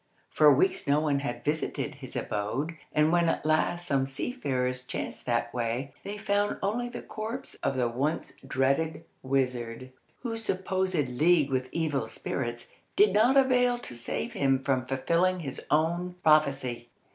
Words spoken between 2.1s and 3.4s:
abode, and when